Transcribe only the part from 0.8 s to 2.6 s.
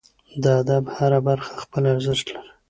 هره برخه خپل ارزښت لري.